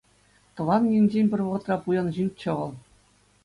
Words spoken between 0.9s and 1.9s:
енчен пӗр вӑхӑтра